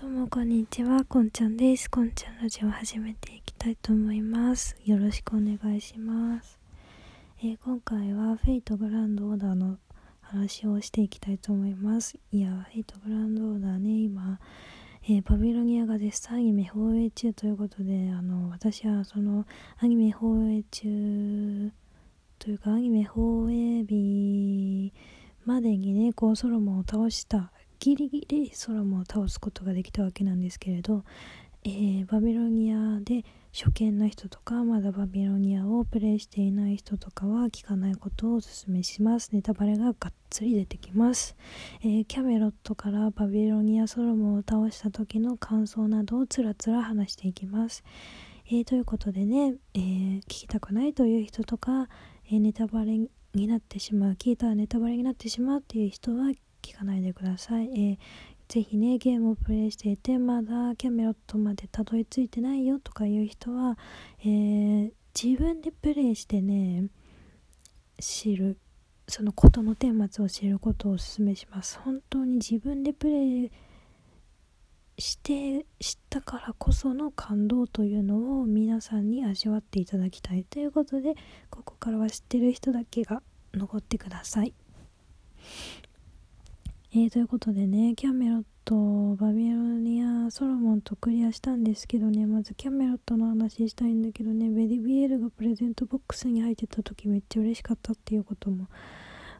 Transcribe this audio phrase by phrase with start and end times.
[0.00, 1.88] どうもこんにちは、こんちゃんです。
[1.88, 4.76] こんちゃんラジオ始めていきたいと思います。
[4.84, 6.58] よろしくお願いします。
[7.40, 9.78] えー、今回はフェイトグランドオーダーの
[10.20, 12.18] 話をしていきたいと思います。
[12.32, 14.40] いや、フェイトグランドオーダーね、今、
[15.04, 19.46] えー、バビロニアが絶賛アニメ放映中ということで、あの、私はその
[19.78, 21.70] アニメ放映中
[22.40, 24.92] というかアニメ放映日
[25.44, 27.52] までにね、こうソロモンを倒した
[27.84, 31.04] ギリギリソロモンを倒すことができたわけなんですけれど、
[31.64, 39.32] えー、バビロニアで初見の人とかまだバビロニアをプレイしていない人とかは聞かないことをお勧めします。
[39.32, 41.36] ネタバレががっつり出てきます、
[41.82, 47.84] えー、キャメロットからバビロニアソロモンを倒した時の感想などをつらつら話していきます、
[48.46, 51.88] えー、ということでね、え聞きたくないという人とか、
[52.32, 52.98] えネタバレ
[53.34, 56.32] になってしまう聞いたらネタバレになってしまうっていう人は
[56.64, 57.68] 聞かないでください。
[57.74, 57.98] えー、
[58.48, 63.78] ぜひね、ゲームをプレイしていて、まだキャメロットまでたどり着いてないよとかいう人は、
[64.20, 66.86] えー、自分でプレイしてね、
[68.00, 68.56] 知る、
[69.06, 71.78] そのことの顛末を知ることをお勧めします。
[71.78, 73.50] 本当に自分でプレイ
[74.98, 81.14] して知ったからこその感動というのを皆さんに味わっていただきたいということで
[81.50, 83.20] ここからは知ってる人だけが
[83.52, 84.54] 残ってください。
[86.96, 98.68] えー、ということでね、キャメロット、バビロニア、ソロモンとクリアしたんですけどね、まずキャメロットの話したいんだけどね、ベリビエルがプレゼントボックスに入ってた時めっちゃ嬉しかったっていうことも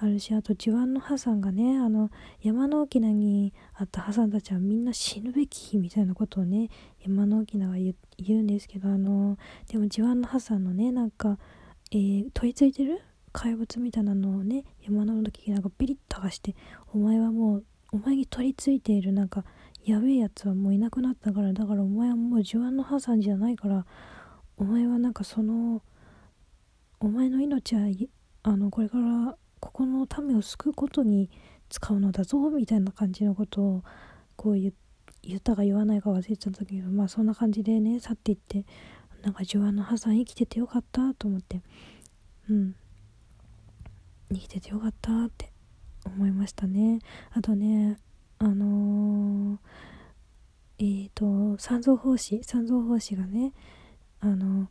[0.00, 2.10] あるし、あとジワンのハサンがね、あの、
[2.42, 6.68] 山の沖縄にあったハサンたちはみんな死ぬべきみたいなことをね、
[7.04, 7.94] 山の沖縄は言
[8.40, 9.38] うんですけど、あの、
[9.68, 11.38] でもジワンのハサンのね、なんか、
[11.92, 13.02] えー、取り付いてる
[13.36, 16.56] 怪物みたいなのをね山の時なんかピリッと剥がして
[16.94, 19.44] お前はもうお前に取り付いているなんか
[19.84, 23.84] やべえやつはもういなくなったからだからお前はもう呪腕の破産じゃないから
[24.56, 25.82] お前はなんかその
[26.98, 27.82] お前の命は
[28.42, 31.30] あのこれからここの民を救うことに
[31.68, 33.84] 使うのだぞみたいな感じのことを
[34.36, 34.72] こう言
[35.36, 38.64] ったか言わないか忘れちゃったけどまあそんな感じでね去っていって
[39.22, 41.60] なんか呪腕の破産生きててよかったと思って。
[42.48, 42.76] うん。
[44.32, 45.52] 生きててよかったって
[46.04, 47.00] 思いましたね。
[47.32, 47.98] あとね
[48.38, 53.52] あのー、えっ、ー、と三蔵法師三蔵法師がね
[54.20, 54.68] あの、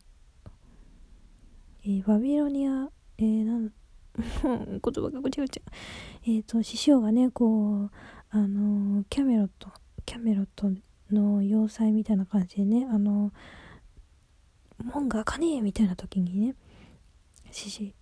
[1.84, 3.72] えー、バビロニアえー、なん
[4.16, 5.62] 言葉がぐちゃぐちゃ。
[6.22, 7.90] えっ、ー、と師匠がねこう
[8.30, 9.70] あのキャメロット
[10.04, 10.70] キャメロット
[11.10, 13.32] の要塞みたいな感じでねあの
[14.84, 16.54] 門が開かねえみたいな時にね
[17.50, 17.94] 師匠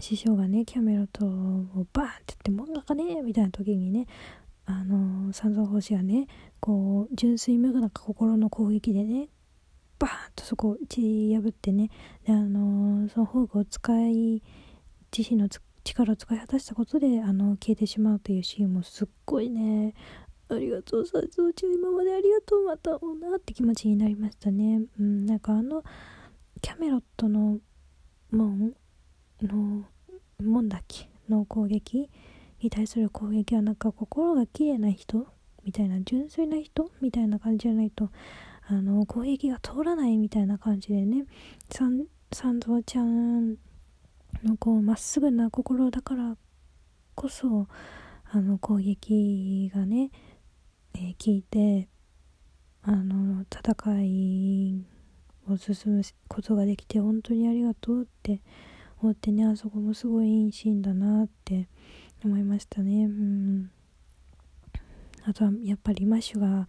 [0.00, 4.06] 師匠がねキャメロットをバーンって言って「門がかね!」みたいな時にね
[4.64, 6.26] あの三蔵法師がね
[6.60, 9.28] こう純粋無垢な心の攻撃でね
[9.98, 11.90] バーンとそこを打ち破ってね
[12.24, 14.42] であのその宝具を使い
[15.16, 15.48] 自身の
[15.84, 19.94] 力を使い果たしたことであの消えてしまうというシーンもすっごいね
[20.48, 25.82] ありがとう三蔵ちゃん今までありがとうまたおなって気持ちになりましたねうんなんかあの
[26.60, 27.58] キャメロットの
[28.30, 28.74] 門
[29.42, 29.84] の
[30.42, 32.10] 門だっけの攻撃
[32.60, 35.26] に対する攻撃はなんか心が綺麗な人
[35.64, 38.10] みたいな純粋な人みたいな感じじゃないと
[38.66, 41.24] あの攻撃が通らないみたいな感じでね。
[42.32, 43.56] 三蔵ちゃん
[44.44, 46.36] のこうまっすぐな心だから
[47.16, 47.66] こそ
[48.30, 50.10] あの攻撃がね、
[50.94, 51.88] えー、聞いて
[52.82, 54.86] あの戦い
[55.48, 58.40] を進むことができて本当にありがとうって
[59.02, 61.68] 思ってねあそこもすごいいいシーンだなって
[62.24, 63.06] 思いましたね。
[63.06, 63.70] うん。
[65.24, 66.68] あとはやっぱりマシュが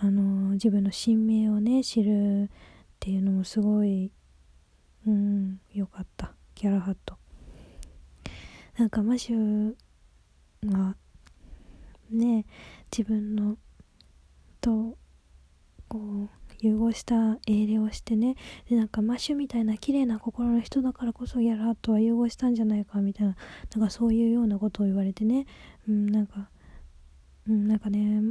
[0.00, 2.48] あの自分の真名をね知るっ
[2.98, 4.10] ていうのもすごい
[5.06, 6.32] うん良かった。
[6.54, 7.16] ギャラハッド。
[8.76, 9.74] なんかマシュ
[10.64, 10.96] が
[12.10, 12.44] ね
[12.90, 13.56] 自分の
[14.60, 14.96] と
[15.88, 18.36] こう融合した英霊をしてね
[18.68, 23.36] でなんかマシュみたいな綺麗な心の人だからこそやらとは融合したんじゃないかみたいな
[23.74, 25.46] なんかそういうようなことを言われてね。
[25.88, 26.50] うんなんか
[27.48, 28.22] うんなんかね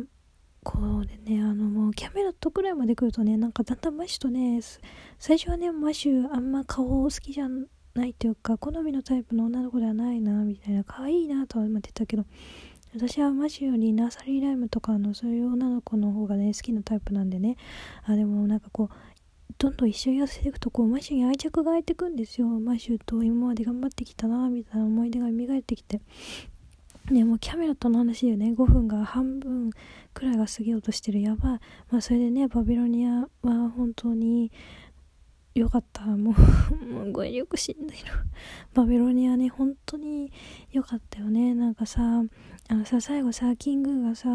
[0.64, 4.60] こうでねあのもうキャメロットくらいまで来るとねなんかだんだんマッシュとね
[5.18, 12.26] 最初はねマッシュあんま顔好きじゃないというか好みのタイプの女の子ではないなみたいな可愛いなとは思ってたけど
[12.96, 17.58] 私はマシュよりナーサリーライムとかのそういう女の子の方がね好きなタイプなんでね。
[18.06, 18.96] あでもなんかこう
[19.58, 22.48] どんどん一緒に旅していくとこうマシュに愛着が湧いてくんですよ。
[22.48, 26.02] マシュと今まで頑張ってきたなみたいな思い出が蘇ってきて。
[27.12, 28.54] ねもキャメロットの話でね。
[28.58, 29.70] 5分が半分
[30.14, 31.22] くらいが過ぎようとしてる。
[31.22, 31.60] やばい。
[31.90, 34.52] まあそれでねバビロニアは本当に
[35.60, 36.04] よかった。
[36.06, 36.36] も
[36.82, 38.00] う もう語彙力死んでる
[38.74, 40.32] バビロニアね本当に
[40.72, 41.56] よかったよね。
[41.56, 42.24] なんかさ
[42.70, 44.30] あのさ最後さキングがさ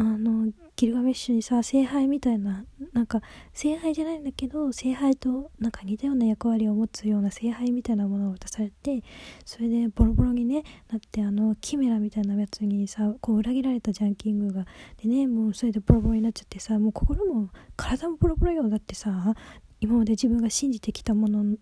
[0.00, 2.64] あのギルガメッシュにさ聖杯みたいな
[2.94, 3.20] なんか
[3.52, 9.02] 聖杯じゃないんだけど聖杯となんか似たような役割を持つような聖杯みたいなものを渡されて
[9.44, 14.64] それでボロボロにねなってあのキメラみたいなやつにさこう裏切られたジャンキングが。
[15.02, 18.66] でねもうそれでボロボロになっちゃってさもう心も体もボロボロよ。
[18.70, 19.34] だってさ
[19.80, 21.56] 今まで自分が信じてきたもの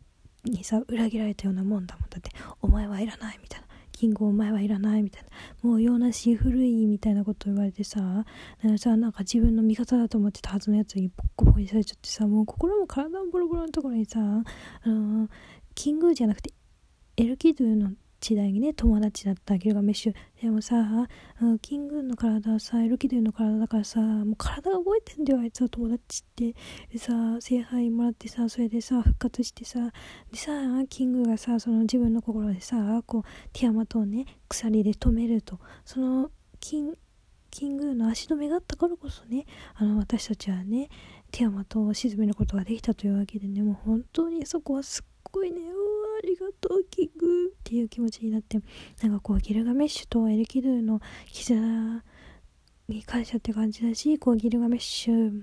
[0.44, 2.30] にさ裏切られたようなもんだもんだって
[2.60, 3.68] お前はいらないみたいな。
[3.98, 5.28] キングお前はいらないみたいな。
[5.68, 15.28] もう用なし古いみたいなこと言われてさなんかさなんか自分の味方だと思ってたはずのやつにボッコボコにされちゃってさもう心も体もボロボロのところにさあの
[15.74, 16.52] キングじゃなくて
[17.16, 20.14] エルキドゥの時代にね友達だったギルガメッシュ。
[20.42, 21.08] でもさ
[21.62, 26.54] キングの体はさエルキドゥの体だからさもう体覚えてんだよあいつは友達って。
[26.92, 29.92] でさ聖杯もらってさそれでさ復活してさ。
[30.32, 30.52] でさ
[30.88, 33.22] キングがさその自分の心でさこう
[33.52, 35.60] ティアマトをね鎖で止めると。
[35.84, 36.30] その
[36.60, 36.94] キン
[37.50, 40.88] キングの足止めがあったからこそねあの私たちはね
[41.30, 45.60] ティアマトを沈めることができたというわけでねもう本当にそこはすっごいね
[46.28, 47.48] りがとうキング。
[47.68, 48.58] っていう気持ちになって
[49.02, 51.54] なんかこうギルガメッシュとエルキドゥの膝
[52.88, 55.42] に感謝って感じだしこうギルガメッシュ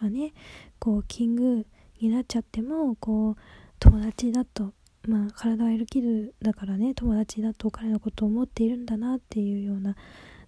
[0.00, 0.32] はね
[0.80, 1.66] こうキング
[2.00, 3.36] になっちゃってもこう
[3.78, 4.72] 友達だと
[5.06, 9.94] まあ体はエルキドゥだからね友達だと彼のことを思っているんだなっていうような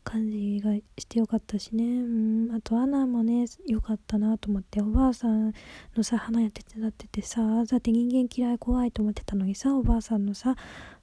[0.04, 1.84] 感じがしてよかったしね。
[1.84, 2.06] う
[2.50, 2.52] ん。
[2.54, 4.80] あとアナもねよかったなと思って。
[4.80, 5.52] おばあさん
[5.96, 10.56] のさ花屋手伝っててさだって人間嫌い怖いと思ってたのにさおばあさんのさ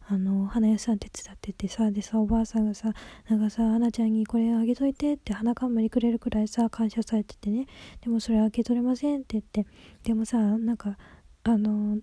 [0.07, 2.93] あの花屋さん手伝っててさでさおばあさんがさ
[3.27, 7.65] なんかさアナちゃんにこれあげといてって花冠くれるくらいさ感謝されててね。
[8.01, 9.65] でもそれあげとれませんって言って。
[10.03, 10.97] でもさなんか
[11.43, 11.97] あの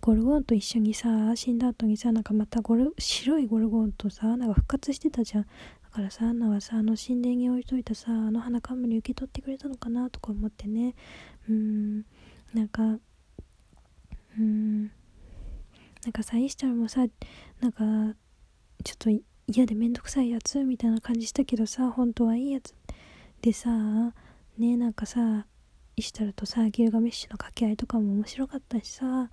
[0.00, 5.46] ゴルゴンと一緒にさ死んだ後にさなんかまたゴル白いゴルゴンとさなんか復活してたじゃん。
[5.88, 10.94] だからさアンナはさあの神殿に置いといたさあの花冠受け取ってくれたのかなとか思ってね。
[11.48, 12.04] うん。
[12.52, 12.98] なんか
[14.38, 14.84] うん。
[14.84, 14.90] な
[16.08, 17.06] んかさイースターもさ
[17.60, 17.84] なんか
[18.84, 19.10] ちょっと
[19.46, 22.74] 嫌でめんどくさいやつみたいな感じしたけどさ本当はいいやつ
[23.40, 23.70] でさ
[24.58, 25.46] ねなんかさ
[25.96, 29.30] イシタルとさギルガメッシュの掛け合いとかも面白かったしさ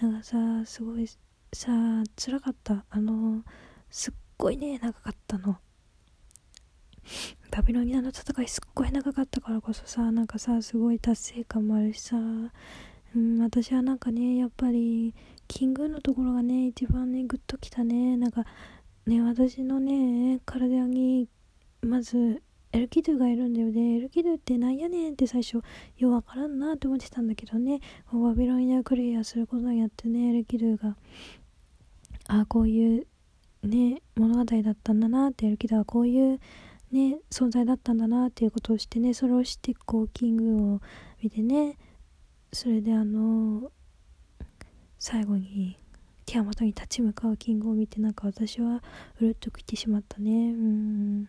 [0.00, 0.36] なんかさ
[0.66, 1.08] すごい
[1.52, 1.72] さ
[2.16, 2.84] 辛かった。
[2.90, 3.42] あの
[3.90, 5.56] すっごいね長かったの。
[7.50, 12.16] バビロニアの戦いすっごい長かったからこそさなんかさすごい達成感もあるしさ。
[12.16, 15.14] うん私はなんかねやっぱり
[15.46, 18.16] キングのところがね一番ねグッときたね。
[18.16, 18.44] なんか
[19.06, 21.28] ね私のね体に
[21.82, 22.42] まず
[22.72, 23.98] エルキドゥがいるんだよね。
[23.98, 25.62] エルキドゥってなんやねんって最初
[25.96, 27.80] ようわからんなって思ってたんだけどね。
[28.12, 30.96] バビロニアクリアすることによってねエルキドゥが。
[32.26, 33.06] あこういう
[33.62, 36.40] ね物語だったんだなってエルキドゥはこういう
[36.94, 40.80] ね存在だったんだなっていうことをしてねそれをしてこうキングを
[41.20, 41.76] 見てね
[42.52, 43.72] それであの
[44.98, 45.76] 最後に
[46.24, 48.82] ティアマトに立ち向かうキングを見てなんか私は
[49.20, 50.30] うるっときてしまったね。
[50.30, 51.28] うん。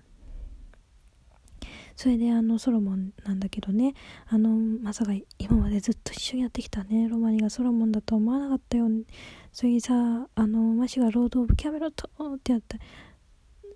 [1.96, 3.94] それであのソロモンなんだけどね
[4.28, 8.88] あのまさか今までずっと一緒にやってきたねロマニがソロモンだと思わなかったよ。
[9.52, 12.78] それにさあのマシがロード・オブ・キャメロットってやった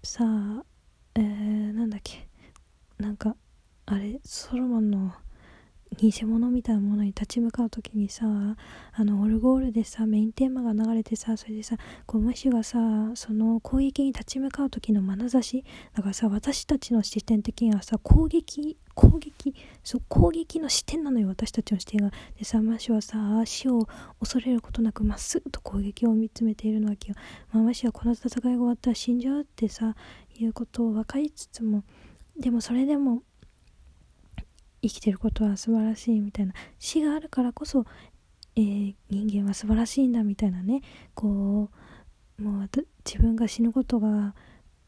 [0.04, 0.64] さあ
[1.20, 2.28] えー、なんだっけ。
[2.98, 3.36] なんか
[3.86, 5.14] あれソロモンの
[5.98, 12.78] 偽物みたいなものに立ち向かう時にさあのオルゴールでさメインテーマが流れてさそれでさこうムシがさ
[13.16, 22.12] その攻撃に立ち向かう時の眼差しだからさ私たちの視点的にはさ攻撃攻撃そう攻撃の視点なのよ私たちの視点が。
[22.38, 23.88] でさマシュはさ死を
[24.20, 27.16] 恐れることなくまっすぐと攻撃を見つめているのわけよ、
[27.52, 29.96] まあ、マシュはこの戦いが終わったら死んじゃうってさ
[30.40, 31.84] いうことを分かりつつも
[32.40, 33.24] でもそれでも
[34.82, 37.86] 生きてることは素晴らしいみたいな死があるからこそ、
[38.56, 40.82] えー、人間は素晴らしいんだみたいなね。
[41.14, 41.70] こ
[42.38, 42.70] うもう
[43.06, 44.34] 自分が死ぬことが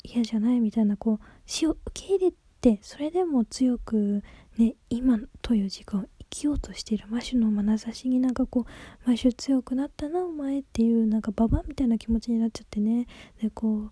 [0.04, 4.24] 嫌じゃないみたいなこう死を受け入れてそれでも強く
[4.58, 7.06] ね今という時間を生きようとしている。
[7.10, 8.66] マシュの眼差しになんかこ
[9.06, 13.08] うマシュ強くなったなお前っていうなんかババみたいな気持ちになっちゃってね。
[13.42, 13.90] でこ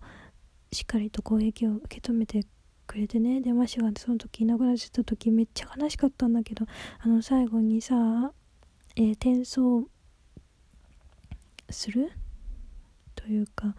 [0.72, 2.46] しっかりと攻撃を受け止めて
[2.86, 3.40] くれてね。
[3.40, 6.66] でマシがその時いなくなっちゃった時めっちゃ悲しかったんだけど
[6.98, 8.32] あの最後にさ、
[8.96, 9.88] えー、転送
[11.70, 12.10] する？
[13.14, 13.74] というか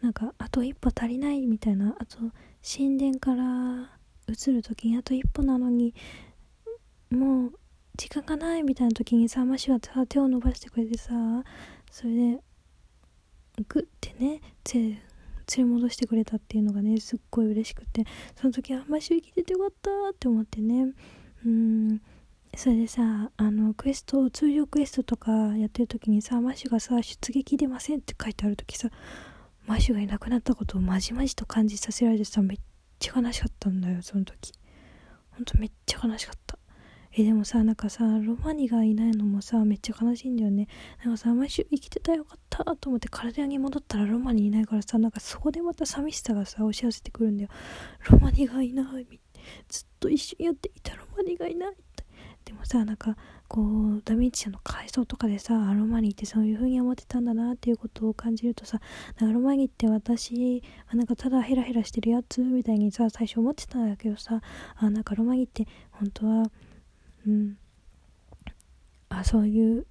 [0.00, 1.96] なんかあと一歩足りないみたいな。
[1.98, 2.18] あと
[2.62, 3.90] 神殿から
[4.28, 5.94] 移る時にあと一歩なのに
[7.10, 7.52] もう
[7.96, 11.12] 時間がないみたいな時にさマシはさ手を伸ばしてくれてさ
[11.90, 12.38] それで
[13.68, 14.40] グッてね
[15.56, 18.04] 連れ戻してくれたっていうのがねすっごい嬉しくて
[18.40, 20.92] その時はマシ生きててよかったって思ってね。
[21.44, 22.00] うん。
[22.54, 28.90] それでさあのクエスト通常クエストとかやってる時にさマシュがさ出撃できませんって書いてある時さ
[29.66, 32.58] マシュがいなくなったことをまじまじと感じさせられてさめっ
[32.98, 34.52] ちゃ悲しかったんだよその時。
[35.30, 36.58] ほんとめっちゃ悲しかった。
[37.14, 40.68] えでもさなんかさロマニがいないのもさめっちゃ悲しいんだよね。
[41.04, 47.50] なんかさマシュ生きててよかったと思ってカルデアに戻ったらロマニいないからさなんかそこでまた寂しさがさ押し寄せてくるんだよ。
[48.10, 49.06] ロマニがいない
[49.68, 50.96] ずっと一緒にやっていた。
[50.96, 51.74] ロマニがいない
[52.44, 53.16] でもさなんか
[53.48, 58.80] こうダヴィンチ社の回想とかでさロマニってそういう風に思ってたんだなっていうことを感じるとさ
[59.20, 64.40] なんかロマニって私なんかただヘラヘラしてるやつみたいにさ最初思ってたんだけどさ
[64.76, 66.46] あなんかロマニって本当は
[67.26, 67.56] うん。
[69.08, 69.86] あそういう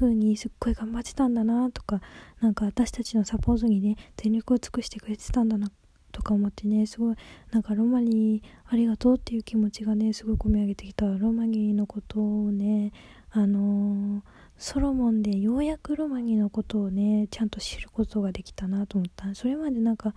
[0.00, 2.00] 風にすっごい頑張ってたんだなとか
[2.40, 5.70] なんか私たちのサポートにね全力を尽くしてくれてたんだな
[6.10, 7.16] とか思ってねすごい
[7.50, 11.06] なんかロマニーありがとうっていう気持ちがねすごい込み上げてきた。
[11.06, 12.92] ロマニーのことをね
[13.30, 14.22] あのー、
[14.56, 19.34] ソロモンでようやくロマニーのことをねちゃんと知ることができたなと思った。
[19.34, 20.14] それまでなんか、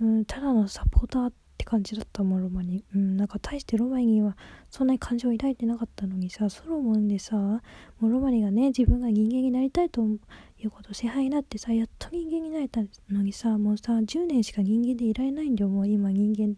[0.00, 4.36] うん、ただのサポーターって感じだったもんロマニうんなんか大してロマニーは
[4.70, 7.60] そんなに感情を抱いてなかったのにさソロモンでさも
[8.02, 15.70] うロマニがね自分が人間になりたいということを支配になってさやっと人間になれたのにさもうさ10年しか人間でいられないんだよ。
[15.70, 16.56] もう今人間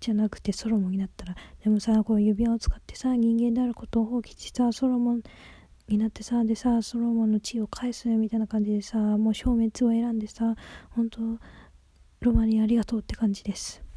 [0.00, 1.34] じゃなくてソロモンになったら。
[1.64, 5.22] でもさこう指輪を使ってさ人間であることを放棄してさソロモン
[5.88, 10.54] になってさでさソロモンの地位を返すみたいな感じでさもう消滅を選んでさ
[10.90, 11.20] 本当
[12.20, 13.87] ロマニありがとうって感じです。